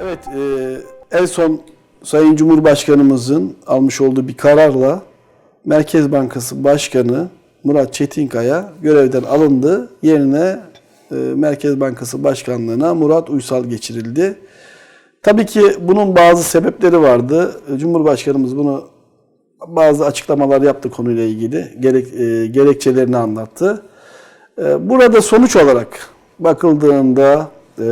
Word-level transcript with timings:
Evet, 0.00 0.18
e, 0.28 1.18
en 1.18 1.24
son 1.26 1.60
Sayın 2.02 2.36
Cumhurbaşkanımızın 2.36 3.56
almış 3.66 4.00
olduğu 4.00 4.28
bir 4.28 4.36
kararla 4.36 5.02
Merkez 5.64 6.12
Bankası 6.12 6.64
Başkanı 6.64 7.28
Murat 7.64 7.94
Çetinkaya 7.94 8.72
görevden 8.82 9.22
alındı. 9.22 9.90
Yerine 10.02 10.60
e, 11.10 11.14
Merkez 11.14 11.80
Bankası 11.80 12.24
Başkanlığına 12.24 12.94
Murat 12.94 13.30
Uysal 13.30 13.64
geçirildi. 13.64 14.38
Tabii 15.22 15.46
ki 15.46 15.62
bunun 15.80 16.16
bazı 16.16 16.42
sebepleri 16.42 17.00
vardı. 17.00 17.60
Cumhurbaşkanımız 17.76 18.56
bunu 18.56 18.88
bazı 19.66 20.06
açıklamalar 20.06 20.62
yaptı 20.62 20.90
konuyla 20.90 21.22
ilgili. 21.22 21.76
Gerek, 21.80 22.14
e, 22.14 22.46
gerekçelerini 22.46 23.16
anlattı. 23.16 23.82
E, 24.58 24.88
burada 24.88 25.22
sonuç 25.22 25.56
olarak 25.56 26.08
bakıldığında 26.38 27.48
e, 27.78 27.86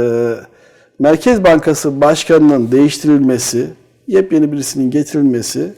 Merkez 0.98 1.44
Bankası 1.44 2.00
Başkanı'nın 2.00 2.72
değiştirilmesi, 2.72 3.66
yepyeni 4.08 4.52
birisinin 4.52 4.90
getirilmesi, 4.90 5.72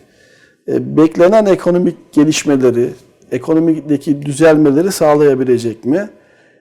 e, 0.68 0.96
beklenen 0.96 1.46
ekonomik 1.46 2.12
gelişmeleri, 2.12 2.90
ekonomideki 3.32 4.22
düzelmeleri 4.22 4.92
sağlayabilecek 4.92 5.84
mi? 5.84 6.08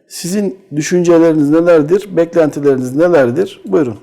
Sizin 0.08 0.60
düşünceleriniz 0.76 1.50
nelerdir? 1.50 2.18
Beklentileriniz 2.18 2.96
nelerdir? 2.96 3.62
Buyurun. 3.66 3.98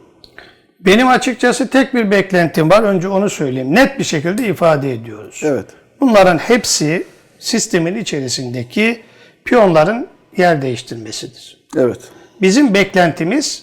Benim 0.81 1.09
açıkçası 1.09 1.71
tek 1.71 1.95
bir 1.95 2.11
beklentim 2.11 2.71
var. 2.71 2.83
Önce 2.83 3.09
onu 3.09 3.31
söyleyeyim. 3.31 3.75
Net 3.75 3.99
bir 3.99 4.05
şekilde 4.05 4.49
ifade 4.49 4.93
ediyoruz. 4.93 5.41
Evet. 5.45 5.67
Bunların 6.01 6.39
hepsi 6.39 7.05
sistemin 7.39 7.95
içerisindeki 7.95 9.01
piyonların 9.45 10.07
yer 10.37 10.63
değiştirmesidir. 10.63 11.65
Evet. 11.77 11.99
Bizim 12.43 12.75
beklentimiz 12.75 13.63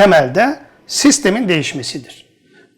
temelde 0.00 0.58
sistemin 0.86 1.48
değişmesidir. 1.48 2.26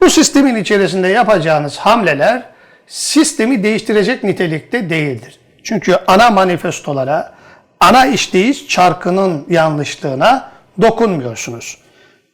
Bu 0.00 0.10
sistemin 0.10 0.56
içerisinde 0.56 1.08
yapacağınız 1.08 1.76
hamleler 1.76 2.42
sistemi 2.86 3.62
değiştirecek 3.62 4.24
nitelikte 4.24 4.90
değildir. 4.90 5.38
Çünkü 5.62 5.96
ana 6.06 6.30
manifestolara, 6.30 7.34
ana 7.80 8.06
işleyiş 8.06 8.68
çarkının 8.68 9.46
yanlışlığına 9.50 10.50
dokunmuyorsunuz. 10.82 11.78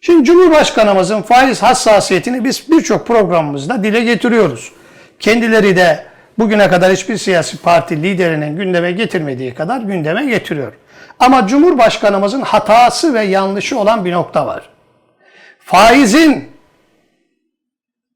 Şimdi 0.00 0.25
Cumhurbaşkanımızın 0.25 1.22
faiz 1.22 1.62
hassasiyetini 1.62 2.44
biz 2.44 2.70
birçok 2.70 3.06
programımızda 3.06 3.84
dile 3.84 4.05
getiriyoruz. 4.05 4.72
Kendileri 5.20 5.77
de 5.77 6.05
bugüne 6.39 6.69
kadar 6.69 6.92
hiçbir 6.92 7.16
siyasi 7.16 7.56
parti 7.56 8.03
liderinin 8.03 8.56
gündeme 8.56 8.92
getirmediği 8.92 9.55
kadar 9.55 9.81
gündeme 9.81 10.27
getiriyor. 10.27 10.72
Ama 11.19 11.47
Cumhurbaşkanımızın 11.47 12.42
hatası 12.42 13.14
ve 13.14 13.22
yanlışı 13.22 13.78
olan 13.78 14.05
bir 14.05 14.12
nokta 14.12 14.47
var. 14.47 14.78
Faizin 15.69 16.50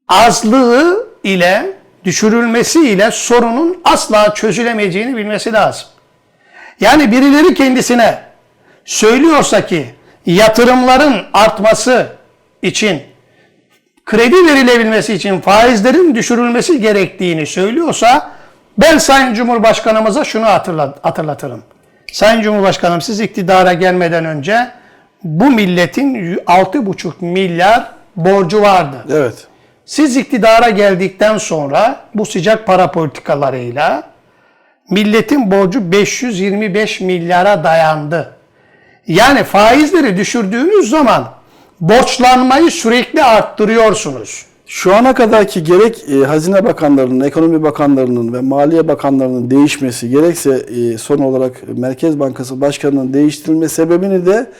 azlığı 0.07 1.07
ile 1.23 1.65
düşürülmesi 2.03 2.89
ile 2.89 3.11
sorunun 3.11 3.81
asla 3.83 4.33
çözülemeyeceğini 4.33 5.17
bilmesi 5.17 5.53
lazım. 5.53 5.87
Yani 6.79 7.11
birileri 7.11 7.53
kendisine 7.53 8.19
söylüyorsa 8.85 9.65
ki 9.65 9.95
yatırımların 10.25 11.25
artması 11.33 12.07
için 12.61 13.01
kredi 14.05 14.35
verilebilmesi 14.35 15.13
için 15.13 15.41
faizlerin 15.41 16.15
düşürülmesi 16.15 16.81
gerektiğini 16.81 17.45
söylüyorsa 17.45 18.31
ben 18.77 18.97
Sayın 18.97 19.33
Cumhurbaşkanımıza 19.33 20.23
şunu 20.23 20.45
hatırlat, 20.45 21.05
hatırlatırım. 21.05 21.63
Sayın 22.11 22.41
Cumhurbaşkanım 22.41 23.01
siz 23.01 23.19
iktidara 23.19 23.73
gelmeden 23.73 24.25
önce 24.25 24.82
bu 25.23 25.51
milletin 25.51 26.35
6,5 26.35 27.11
milyar 27.21 27.91
borcu 28.15 28.61
vardı. 28.61 29.05
Evet. 29.11 29.47
Siz 29.85 30.17
iktidara 30.17 30.69
geldikten 30.69 31.37
sonra 31.37 31.99
bu 32.15 32.25
sıcak 32.25 32.67
para 32.67 32.91
politikalarıyla 32.91 34.03
milletin 34.89 35.51
borcu 35.51 35.91
525 35.91 37.01
milyara 37.01 37.63
dayandı. 37.63 38.33
Yani 39.07 39.43
faizleri 39.43 40.17
düşürdüğünüz 40.17 40.89
zaman 40.89 41.25
borçlanmayı 41.81 42.71
sürekli 42.71 43.23
arttırıyorsunuz. 43.23 44.45
Şu 44.67 44.95
ana 44.95 45.13
kadarki 45.13 45.63
gerek 45.63 46.05
e, 46.09 46.25
Hazine 46.25 46.65
Bakanlarının, 46.65 47.25
Ekonomi 47.25 47.63
Bakanlarının 47.63 48.33
ve 48.33 48.41
Maliye 48.41 48.87
Bakanlarının 48.87 49.51
değişmesi, 49.51 50.09
gerekse 50.09 50.51
e, 50.55 50.97
son 50.97 51.17
olarak 51.17 51.63
Merkez 51.77 52.19
Bankası 52.19 52.61
Başkanı'nın 52.61 53.13
değiştirilme 53.13 53.69
sebebini 53.69 54.25
de 54.25 54.51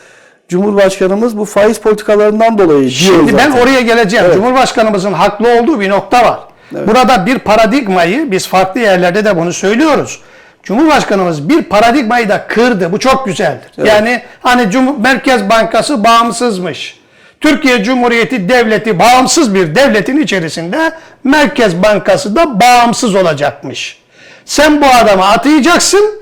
Cumhurbaşkanımız 0.49 1.37
bu 1.37 1.45
faiz 1.45 1.79
politikalarından 1.79 2.57
dolayı 2.57 2.79
diyor 2.79 2.91
Şimdi 2.91 3.37
ben 3.37 3.49
zaten. 3.49 3.61
oraya 3.63 3.81
geleceğim. 3.81 4.25
Evet. 4.25 4.35
Cumhurbaşkanımızın 4.35 5.13
haklı 5.13 5.59
olduğu 5.59 5.79
bir 5.79 5.89
nokta 5.89 6.25
var. 6.25 6.39
Burada 6.87 7.25
bir 7.25 7.39
paradigmayı 7.39 8.31
biz 8.31 8.47
farklı 8.47 8.79
yerlerde 8.79 9.25
de 9.25 9.37
bunu 9.37 9.53
söylüyoruz. 9.53 10.21
Cumhurbaşkanımız 10.63 11.49
bir 11.49 11.63
paradigmayı 11.63 12.29
da 12.29 12.47
kırdı. 12.47 12.91
Bu 12.91 12.99
çok 12.99 13.25
güzeldir. 13.25 13.71
Yani 13.85 14.21
hani 14.41 14.61
Cum- 14.63 15.01
Merkez 15.01 15.49
Bankası 15.49 16.03
bağımsızmış. 16.03 16.99
Türkiye 17.41 17.83
Cumhuriyeti 17.83 18.49
Devleti 18.49 18.99
bağımsız 18.99 19.53
bir 19.53 19.75
devletin 19.75 20.17
içerisinde 20.17 20.91
Merkez 21.23 21.83
Bankası 21.83 22.35
da 22.35 22.59
bağımsız 22.59 23.15
olacakmış. 23.15 23.97
Sen 24.45 24.81
bu 24.81 24.85
adamı 24.85 25.25
atayacaksın 25.25 26.21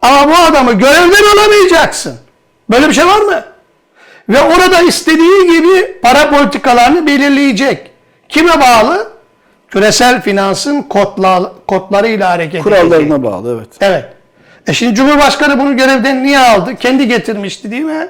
ama 0.00 0.28
bu 0.28 0.34
adamı 0.36 0.72
görevden 0.72 1.38
alamayacaksın. 1.38 2.14
Böyle 2.72 2.88
bir 2.88 2.92
şey 2.92 3.06
var 3.06 3.20
mı? 3.20 3.44
Ve 4.28 4.40
orada 4.40 4.80
istediği 4.80 5.46
gibi 5.46 6.00
para 6.02 6.30
politikalarını 6.30 7.06
belirleyecek. 7.06 7.90
Kime 8.28 8.60
bağlı? 8.60 9.12
Küresel 9.68 10.22
finansın 10.22 10.82
kodla, 10.82 11.52
kodlarıyla 11.68 12.30
hareket 12.30 12.54
edecek. 12.54 12.64
kurallarına 12.64 13.22
bağlı 13.22 13.56
evet. 13.56 13.68
Evet. 13.80 14.04
E 14.66 14.72
şimdi 14.72 14.94
Cumhurbaşkanı 14.94 15.58
bunu 15.60 15.76
görevden 15.76 16.24
niye 16.24 16.38
aldı? 16.38 16.76
Kendi 16.76 17.08
getirmişti 17.08 17.70
değil 17.70 17.82
mi? 17.82 18.08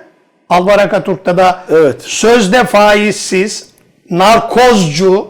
Alvar 0.48 0.78
Atatürk'te 0.78 1.36
da 1.36 1.64
Evet. 1.70 2.02
sözde 2.02 2.64
faizsiz, 2.64 3.68
narkozcu 4.10 5.28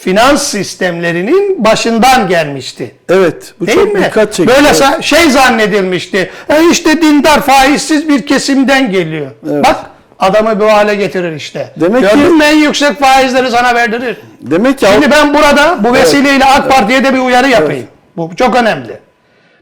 finans 0.00 0.42
sistemlerinin 0.42 1.64
başından 1.64 2.28
gelmişti. 2.28 2.94
Evet. 3.08 3.54
Bu 3.60 3.66
Değil 3.66 3.78
çok 3.78 3.94
mi? 3.94 4.04
dikkat 4.04 4.32
çekiyor. 4.34 4.56
Böyle 4.56 4.68
Evet. 4.68 5.02
şey 5.04 5.30
zannedilmişti. 5.30 6.30
E 6.48 6.70
işte 6.70 7.02
dindar 7.02 7.40
faizsiz 7.40 8.08
bir 8.08 8.26
kesimden 8.26 8.90
geliyor. 8.90 9.30
Evet. 9.52 9.64
Bak 9.64 9.76
adamı 10.18 10.60
bu 10.60 10.72
hale 10.72 10.94
getirir 10.94 11.32
işte. 11.36 11.72
Demek 11.76 12.10
ki- 12.10 12.16
Gördün 12.16 12.36
mü 12.36 12.44
en 12.44 12.56
yüksek 12.56 13.00
faizleri 13.00 13.50
sana 13.50 13.74
verdirir. 13.74 14.16
Demek 14.40 14.78
ki 14.78 14.86
Şimdi 14.92 15.10
ben 15.10 15.34
burada 15.34 15.84
bu 15.84 15.94
vesileyle 15.94 16.44
AK 16.44 16.70
Parti'ye 16.70 17.04
de 17.04 17.14
bir 17.14 17.18
uyarı 17.18 17.48
yapayım. 17.48 17.86
Bu 18.16 18.30
çok 18.36 18.56
önemli. 18.56 18.98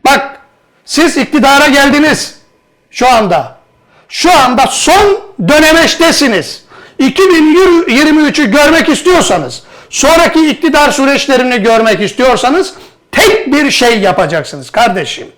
Bak 0.04 0.36
siz 0.84 1.16
iktidara 1.16 1.66
geldiniz 1.68 2.34
şu 2.90 3.08
anda. 3.08 3.56
Şu 4.08 4.32
anda 4.32 4.66
son 4.66 5.20
dönemeçtesiniz. 5.48 6.62
2023'ü 7.00 8.50
görmek 8.50 8.88
istiyorsanız, 8.88 9.62
sonraki 9.96 10.50
iktidar 10.50 10.90
süreçlerini 10.90 11.62
görmek 11.62 12.00
istiyorsanız 12.00 12.74
tek 13.12 13.52
bir 13.52 13.70
şey 13.70 14.00
yapacaksınız 14.00 14.70
kardeşim. 14.70 15.28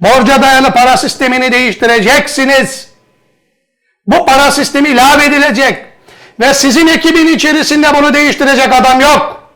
Borca 0.00 0.42
dayalı 0.42 0.70
para 0.70 0.96
sistemini 0.96 1.52
değiştireceksiniz. 1.52 2.88
Bu 4.06 4.26
para 4.26 4.50
sistemi 4.50 4.88
ilave 4.88 5.24
edilecek. 5.24 5.84
Ve 6.40 6.54
sizin 6.54 6.86
ekibin 6.86 7.26
içerisinde 7.26 7.86
bunu 7.94 8.14
değiştirecek 8.14 8.72
adam 8.72 9.00
yok. 9.00 9.50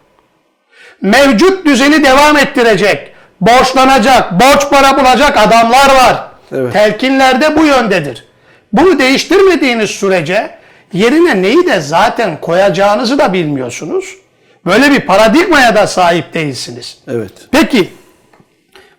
Mevcut 1.02 1.66
düzeni 1.66 2.04
devam 2.04 2.36
ettirecek. 2.36 3.12
Borçlanacak, 3.40 4.32
borç 4.40 4.70
para 4.70 4.98
bulacak 4.98 5.36
adamlar 5.36 5.94
var. 5.94 6.28
Evet. 6.52 6.72
Telkinler 6.72 7.40
de 7.40 7.56
bu 7.56 7.64
yöndedir. 7.64 8.24
Bunu 8.72 8.98
değiştirmediğiniz 8.98 9.90
sürece 9.90 10.50
yerine 10.92 11.42
neyi 11.42 11.66
de 11.66 11.80
zaten 11.80 12.40
koyacağınızı 12.40 13.18
da 13.18 13.32
bilmiyorsunuz. 13.32 14.21
Böyle 14.66 14.90
bir 14.90 15.00
paradigmaya 15.00 15.74
da 15.74 15.86
sahip 15.86 16.34
değilsiniz. 16.34 16.98
evet. 17.08 17.32
Peki 17.50 17.90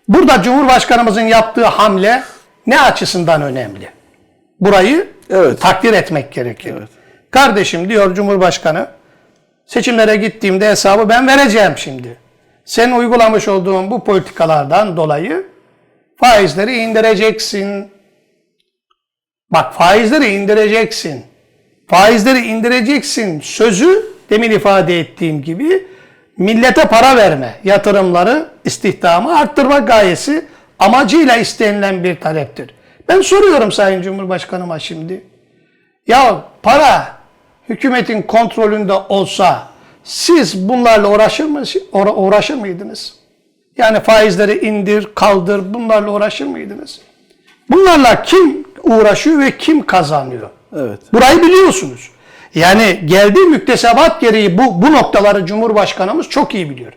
burada 0.07 0.42
Cumhurbaşkanımızın 0.42 1.21
yaptığı 1.21 1.65
hamle 1.65 2.24
ne 2.68 2.81
açısından 2.81 3.42
önemli? 3.42 3.89
Burayı 4.60 5.07
Evet. 5.30 5.62
takdir 5.62 5.94
etmek 5.94 6.31
gerekir. 6.31 6.74
Evet. 6.77 6.89
Kardeşim 7.31 7.89
diyor 7.89 8.15
Cumhurbaşkanı 8.15 8.88
seçimlere 9.65 10.15
gittiğimde 10.15 10.69
hesabı 10.69 11.10
ben 11.10 11.27
vereceğim 11.27 11.74
şimdi. 11.77 12.18
Sen 12.66 12.92
uygulamış 12.92 13.48
olduğun 13.48 13.92
bu 13.92 14.04
politikalardan 14.04 14.98
dolayı 14.98 15.48
faizleri 16.18 16.75
indireceksin. 16.75 17.92
Bak 19.50 19.74
faizleri 19.74 20.25
indireceksin. 20.27 21.25
Faizleri 21.88 22.39
indireceksin 22.39 23.42
sözü 23.42 24.12
demin 24.33 24.51
ifade 24.51 25.00
ettiğim 25.00 25.41
gibi 25.41 25.88
millete 26.38 26.88
para 26.88 27.15
verme, 27.15 27.56
yatırımları, 27.63 28.50
istihdamı 28.65 29.38
arttırma 29.39 29.80
gayesi 29.80 30.45
amacıyla 30.80 31.38
istenilen 31.38 32.03
bir 32.03 32.15
taleptir. 32.21 32.74
Ben 33.07 33.21
soruyorum 33.21 33.71
Sayın 33.71 34.01
Cumhurbaşkanıma 34.01 34.80
şimdi. 34.80 35.24
Ya 36.07 36.44
para 36.63 37.18
hükümetin 37.69 38.21
kontrolünde 38.21 38.94
olsa 38.94 39.68
siz 40.03 40.69
bunlarla 40.69 41.12
uğraşır 41.12 41.45
mı 41.45 41.63
uğra- 41.91 42.15
uğraşır 42.15 42.56
mıydınız? 42.56 43.13
Yani 43.77 44.00
faizleri 44.00 44.65
indir, 44.65 45.07
kaldır 45.15 45.74
bunlarla 45.74 46.12
uğraşır 46.12 46.45
mıydınız? 46.45 47.01
Bunlarla 47.69 48.21
kim 48.24 48.65
uğraşıyor 48.83 49.39
ve 49.39 49.57
kim 49.57 49.85
kazanıyor? 49.85 50.50
Evet. 50.75 51.00
Burayı 51.13 51.41
biliyorsunuz. 51.41 52.12
Yani 52.56 53.00
geldiği 53.06 53.46
müktesebat 53.46 54.22
gereği 54.22 54.58
bu, 54.58 54.82
bu 54.82 54.92
noktaları 54.92 55.46
Cumhurbaşkanımız 55.46 56.30
çok 56.30 56.56
iyi 56.56 56.70
biliyor. 56.70 56.94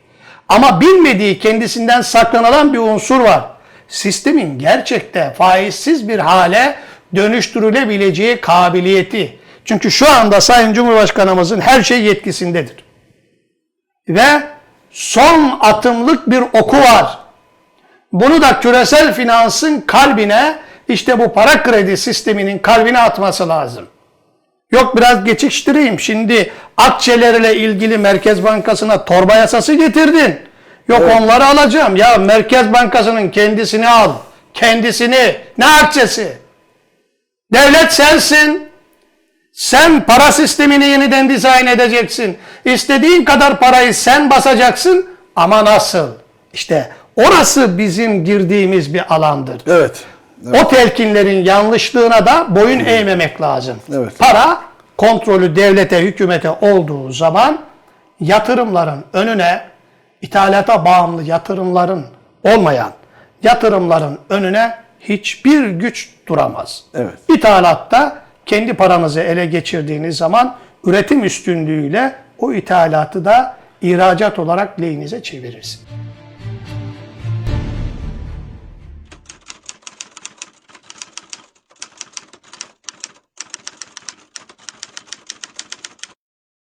Ama 0.49 0.81
bilmediği 0.81 1.39
kendisinden 1.39 2.01
saklanılan 2.01 2.73
bir 2.73 2.79
unsur 2.79 3.21
var. 3.21 3.45
Sistemin 3.89 4.59
gerçekte 4.59 5.35
faizsiz 5.39 6.09
bir 6.09 6.19
hale 6.19 6.77
dönüştürülebileceği 7.15 8.41
kabiliyeti. 8.41 9.39
Çünkü 9.65 9.91
şu 9.91 10.11
anda 10.11 10.41
Sayın 10.41 10.73
Cumhurbaşkanımızın 10.73 11.61
her 11.61 11.83
şey 11.83 12.03
yetkisindedir. 12.03 12.85
Ve 14.09 14.43
son 14.91 15.59
atımlık 15.61 16.31
bir 16.31 16.41
oku 16.41 16.77
var. 16.77 17.19
Bunu 18.13 18.43
da 18.43 18.61
küresel 18.61 19.15
finansın 19.15 19.81
kalbine 19.81 20.59
işte 20.89 21.19
bu 21.19 21.33
para 21.33 21.63
kredi 21.63 21.97
sisteminin 21.97 22.59
kalbine 22.59 22.99
atması 22.99 23.49
lazım. 23.49 23.87
Yok 24.73 24.97
biraz 24.97 25.25
geçiştireyim. 25.25 26.01
Şimdi 26.01 26.53
akçelerle 26.77 27.57
ilgili 27.57 27.99
Merkez 27.99 28.45
Bankası'na 28.45 29.05
torba 29.05 29.35
yasası 29.35 29.75
getirdin. 29.75 30.39
Yok 30.89 31.03
onları 31.21 31.47
alacağım. 31.47 31.97
Ya 31.97 32.19
Merkez 32.19 32.73
Bankası'nın 32.73 33.29
kendisini 33.29 33.89
al. 33.89 34.13
Kendisini. 34.55 35.37
Ne 35.59 35.67
akçesi? 35.67 36.39
Devlet 37.53 37.93
sensin. 37.93 38.69
Sen 39.53 40.07
para 40.07 40.33
sistemini 40.33 40.85
yeniden 40.85 41.29
dizayn 41.29 41.67
edeceksin. 41.67 42.39
İstediğin 42.65 43.25
kadar 43.25 43.61
parayı 43.61 43.95
sen 43.95 44.31
basacaksın 44.31 45.07
ama 45.37 45.65
nasıl? 45.65 46.09
İşte 46.53 46.93
orası 47.17 47.79
bizim 47.79 48.25
girdiğimiz 48.25 48.95
bir 48.95 49.15
alandır. 49.15 49.63
Evet. 49.67 50.05
O 50.45 50.69
telkinlerin 50.69 51.45
yanlışlığına 51.45 52.27
da 52.27 52.47
boyun 52.57 52.85
eğmemek 52.85 53.41
lazım. 53.41 53.77
Evet. 53.95 54.19
Para 54.19 54.61
kontrolü 54.97 55.57
devlete, 55.57 56.03
hükümete 56.03 56.51
olduğu 56.51 57.13
zaman 57.13 57.59
yatırımların 58.21 59.05
önüne 59.13 59.63
ithalata 60.23 60.85
bağımlı 60.85 61.23
yatırımların 61.23 62.07
olmayan 62.45 62.91
yatırımların 63.43 64.19
önüne 64.29 64.75
hiçbir 65.01 65.67
güç 65.67 66.11
duramaz. 66.27 66.85
Evet. 66.95 67.15
İthalatta 67.29 68.23
kendi 68.47 68.75
paranızı 68.75 69.21
ele 69.21 69.47
geçirdiğiniz 69.47 70.17
zaman 70.17 70.57
üretim 70.85 71.25
üstünlüğüyle 71.25 72.15
o 72.39 72.53
ithalatı 72.53 73.25
da 73.25 73.57
ihracat 73.81 74.39
olarak 74.39 74.81
lehinize 74.81 75.23
çevirirsiniz. 75.23 75.96